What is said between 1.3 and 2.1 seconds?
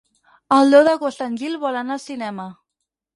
Gil vol anar al